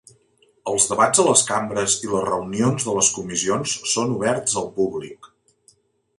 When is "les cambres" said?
1.27-1.97